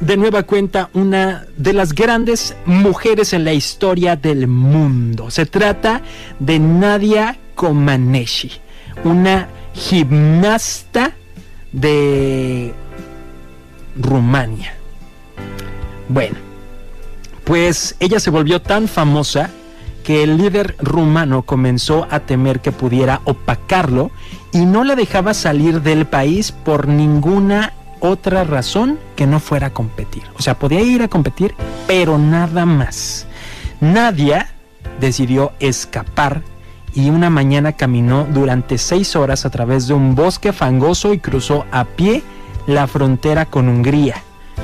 de 0.00 0.16
nueva 0.16 0.42
cuenta 0.42 0.90
una 0.92 1.46
de 1.56 1.72
las 1.72 1.94
grandes 1.94 2.56
mujeres 2.66 3.32
en 3.32 3.44
la 3.44 3.52
historia 3.52 4.16
del 4.16 4.48
mundo. 4.48 5.30
Se 5.30 5.46
trata 5.46 6.02
de 6.40 6.58
Nadia 6.58 7.38
Comaneci, 7.54 8.50
una 9.04 9.48
gimnasta 9.72 11.12
de 11.70 12.74
Rumania. 13.96 14.74
Bueno, 16.08 16.36
pues 17.44 17.94
ella 18.00 18.18
se 18.18 18.30
volvió 18.30 18.60
tan 18.60 18.88
famosa 18.88 19.50
que 20.02 20.24
el 20.24 20.36
líder 20.36 20.74
rumano 20.80 21.42
comenzó 21.42 22.08
a 22.10 22.18
temer 22.18 22.58
que 22.60 22.72
pudiera 22.72 23.20
opacarlo 23.24 24.10
y 24.52 24.66
no 24.66 24.82
la 24.82 24.96
dejaba 24.96 25.34
salir 25.34 25.82
del 25.82 26.04
país 26.04 26.50
por 26.50 26.88
ninguna 26.88 27.72
otra 28.04 28.44
razón 28.44 28.98
que 29.16 29.26
no 29.26 29.40
fuera 29.40 29.68
a 29.68 29.72
competir. 29.72 30.24
O 30.38 30.42
sea, 30.42 30.58
podía 30.58 30.82
ir 30.82 31.02
a 31.02 31.08
competir, 31.08 31.54
pero 31.86 32.18
nada 32.18 32.66
más. 32.66 33.26
Nadia 33.80 34.50
decidió 35.00 35.52
escapar 35.58 36.42
y 36.94 37.10
una 37.10 37.30
mañana 37.30 37.72
caminó 37.72 38.24
durante 38.24 38.78
seis 38.78 39.16
horas 39.16 39.46
a 39.46 39.50
través 39.50 39.88
de 39.88 39.94
un 39.94 40.14
bosque 40.14 40.52
fangoso 40.52 41.14
y 41.14 41.18
cruzó 41.18 41.64
a 41.72 41.84
pie 41.84 42.22
la 42.66 42.86
frontera 42.86 43.46
con 43.46 43.68
Hungría. 43.68 44.22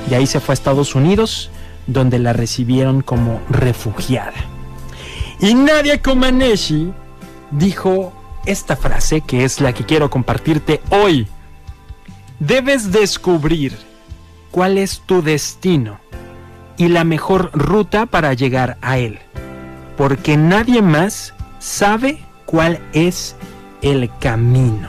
De 0.08 0.16
ahí 0.16 0.26
se 0.26 0.40
fue 0.40 0.52
a 0.52 0.54
Estados 0.54 0.94
Unidos, 0.94 1.50
donde 1.86 2.18
la 2.18 2.32
recibieron 2.32 3.00
como 3.00 3.40
refugiada. 3.48 4.34
Y 5.40 5.54
Nadia 5.54 6.00
Comaneci 6.02 6.92
dijo 7.50 8.12
esta 8.44 8.76
frase 8.76 9.22
que 9.22 9.44
es 9.44 9.60
la 9.60 9.72
que 9.72 9.84
quiero 9.84 10.10
compartirte 10.10 10.82
hoy 10.90 11.26
Debes 12.40 12.90
descubrir 12.90 13.76
cuál 14.50 14.78
es 14.78 15.02
tu 15.04 15.20
destino 15.20 16.00
y 16.78 16.88
la 16.88 17.04
mejor 17.04 17.50
ruta 17.52 18.06
para 18.06 18.32
llegar 18.32 18.78
a 18.80 18.96
él, 18.96 19.18
porque 19.98 20.38
nadie 20.38 20.80
más 20.80 21.34
sabe 21.58 22.24
cuál 22.46 22.80
es 22.94 23.36
el 23.82 24.10
camino. 24.20 24.88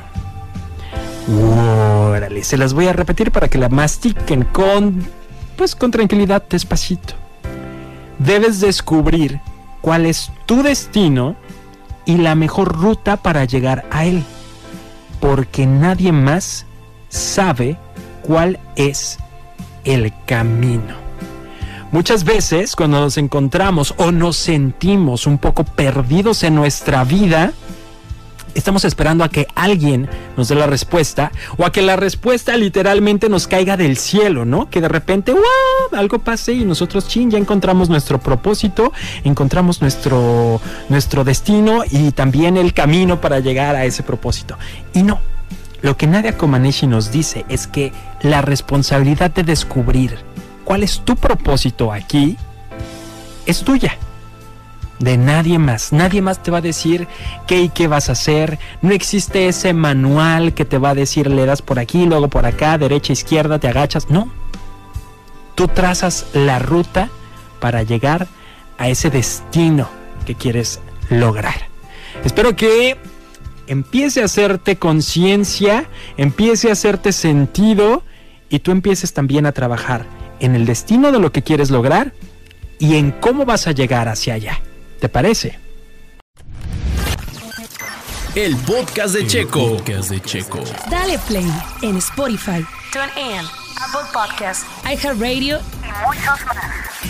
Órale, 1.30 2.46
se 2.46 2.56
las 2.56 2.74
voy 2.74 2.88
a 2.88 2.94
repetir 2.94 3.32
para 3.32 3.50
que 3.50 3.58
la 3.58 3.68
mastiquen 3.68 4.46
con 4.46 5.04
pues 5.58 5.76
con 5.76 5.92
tranquilidad, 5.92 6.44
despacito. 6.50 7.16
Debes 8.18 8.62
descubrir 8.62 9.42
cuál 9.82 10.06
es 10.06 10.32
tu 10.46 10.64
destino 10.64 11.36
y 12.06 12.16
la 12.16 12.34
mejor 12.34 12.80
ruta 12.80 13.18
para 13.18 13.44
llegar 13.44 13.84
a 13.92 14.06
él, 14.06 14.24
porque 15.20 15.66
nadie 15.66 16.14
más 16.14 16.66
sabe 17.12 17.78
cuál 18.24 18.60
es 18.76 19.20
el 19.84 20.12
camino. 20.26 20.96
Muchas 21.92 22.24
veces 22.24 22.76
cuando 22.76 23.02
nos 23.02 23.18
encontramos 23.18 23.94
o 23.98 24.12
nos 24.12 24.38
sentimos 24.38 25.28
un 25.28 25.38
poco 25.38 25.66
perdidos 25.66 26.44
en 26.44 26.56
nuestra 26.56 27.04
vida, 27.04 27.52
estamos 28.56 28.86
esperando 28.86 29.26
a 29.26 29.30
que 29.30 29.46
alguien 29.56 30.10
nos 30.38 30.48
dé 30.48 30.56
la 30.56 30.68
respuesta 30.68 31.34
o 31.58 31.66
a 31.66 31.72
que 31.74 31.82
la 31.82 31.98
respuesta 31.98 32.56
literalmente 32.56 33.28
nos 33.28 33.46
caiga 33.46 33.76
del 33.76 33.98
cielo, 33.98 34.46
¿no? 34.46 34.70
Que 34.70 34.80
de 34.80 34.88
repente, 34.88 35.34
¡wow! 35.34 35.42
algo 35.92 36.20
pase 36.20 36.54
y 36.54 36.64
nosotros, 36.64 37.10
chin, 37.10 37.30
ya 37.30 37.38
encontramos 37.38 37.90
nuestro 37.90 38.20
propósito, 38.20 38.94
encontramos 39.26 39.82
nuestro, 39.82 40.62
nuestro 40.88 41.26
destino 41.26 41.84
y 41.92 42.12
también 42.12 42.56
el 42.56 42.74
camino 42.74 43.20
para 43.20 43.40
llegar 43.40 43.76
a 43.76 43.84
ese 43.84 44.02
propósito. 44.02 44.58
Y 44.94 45.04
no, 45.04 45.20
lo 45.82 45.98
que 45.98 46.08
Nadia 46.08 46.38
Comaneci 46.38 46.88
nos 46.88 47.12
dice 47.12 47.46
es 47.50 47.68
que 47.68 47.92
la 48.22 48.42
responsabilidad 48.42 49.32
de 49.32 49.44
descubrir 49.44 50.20
cuál 50.64 50.84
es 50.84 51.02
tu 51.02 51.16
propósito 51.16 51.92
aquí 51.92 52.38
es 53.46 53.64
tuya. 53.64 53.98
De 55.00 55.18
nadie 55.18 55.58
más. 55.58 55.92
Nadie 55.92 56.22
más 56.22 56.44
te 56.44 56.52
va 56.52 56.60
a 56.60 56.62
decir 56.62 57.08
qué 57.48 57.62
y 57.62 57.70
qué 57.70 57.88
vas 57.88 58.10
a 58.10 58.12
hacer. 58.12 58.60
No 58.84 58.92
existe 58.92 59.48
ese 59.48 59.74
manual 59.74 60.54
que 60.54 60.64
te 60.64 60.78
va 60.78 60.92
a 60.92 60.96
decir 60.96 61.28
le 61.28 61.48
das 61.48 61.64
por 61.64 61.80
aquí, 61.80 62.06
luego 62.06 62.28
por 62.28 62.46
acá, 62.46 62.78
derecha, 62.78 63.12
izquierda, 63.12 63.58
te 63.58 63.68
agachas. 63.68 64.12
No. 64.12 64.32
Tú 65.56 65.68
trazas 65.68 66.28
la 66.34 66.60
ruta 66.60 67.10
para 67.60 67.82
llegar 67.82 68.28
a 68.78 68.90
ese 68.90 69.10
destino 69.10 69.90
que 70.26 70.36
quieres 70.36 70.80
lograr. 71.10 71.68
Espero 72.24 72.56
que 72.56 72.98
empiece 73.68 74.22
a 74.22 74.26
hacerte 74.26 74.78
conciencia, 74.78 75.86
empiece 76.18 76.70
a 76.70 76.74
hacerte 76.74 77.12
sentido 77.12 78.04
y 78.50 78.60
tú 78.60 78.72
empieces 78.72 79.14
también 79.14 79.46
a 79.46 79.52
trabajar 79.52 80.06
en 80.40 80.56
el 80.56 80.66
destino 80.66 81.12
de 81.12 81.20
lo 81.20 81.32
que 81.32 81.42
quieres 81.44 81.70
lograr 81.70 82.14
y 82.80 82.96
en 82.96 83.12
cómo 83.12 83.46
vas 83.46 83.68
a 83.68 83.72
llegar 83.72 84.10
hacia 84.10 84.34
allá. 84.34 84.60
¿Te 85.00 85.08
parece? 85.08 85.60
El 88.36 88.56
podcast 88.58 89.14
de 89.14 89.28
Checo. 89.28 89.78
podcast 89.78 90.10
de 90.10 90.22
Checo. 90.22 90.64
Dale 90.90 91.20
play 91.28 91.52
en 91.82 91.98
Spotify, 91.98 92.66
TuneIn, 92.92 93.46
Apple 93.78 94.10
Podcasts, 94.14 94.66
iHeartRadio 94.86 95.60
y 95.60 96.06
muchos 96.06 96.46
más. 96.46 97.02